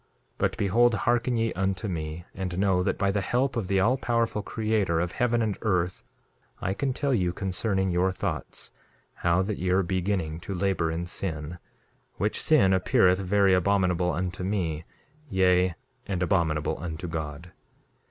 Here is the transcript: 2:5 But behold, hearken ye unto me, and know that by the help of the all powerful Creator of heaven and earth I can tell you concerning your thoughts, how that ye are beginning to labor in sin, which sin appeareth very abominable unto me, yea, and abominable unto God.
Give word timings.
2:5 0.01 0.07
But 0.39 0.57
behold, 0.57 0.95
hearken 0.95 1.37
ye 1.37 1.53
unto 1.53 1.87
me, 1.87 2.25
and 2.33 2.57
know 2.57 2.81
that 2.81 2.97
by 2.97 3.11
the 3.11 3.21
help 3.21 3.55
of 3.55 3.67
the 3.67 3.79
all 3.79 3.97
powerful 3.99 4.41
Creator 4.41 4.99
of 4.99 5.11
heaven 5.11 5.43
and 5.43 5.59
earth 5.61 6.03
I 6.59 6.73
can 6.73 6.91
tell 6.91 7.13
you 7.13 7.31
concerning 7.31 7.91
your 7.91 8.11
thoughts, 8.11 8.71
how 9.17 9.43
that 9.43 9.59
ye 9.59 9.69
are 9.69 9.83
beginning 9.83 10.39
to 10.39 10.55
labor 10.55 10.89
in 10.89 11.05
sin, 11.05 11.59
which 12.15 12.41
sin 12.41 12.73
appeareth 12.73 13.19
very 13.19 13.53
abominable 13.53 14.09
unto 14.11 14.43
me, 14.43 14.83
yea, 15.29 15.75
and 16.07 16.23
abominable 16.23 16.79
unto 16.79 17.07
God. 17.07 17.51